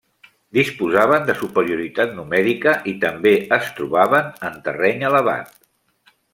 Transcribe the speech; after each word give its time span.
Disposaven 0.57 1.27
de 1.27 1.35
superioritat 1.41 2.15
numèrica 2.21 2.75
i 2.93 2.95
també 3.05 3.35
es 3.61 3.69
trobaven 3.81 4.35
en 4.51 4.59
terreny 4.71 5.07
elevat. 5.15 5.57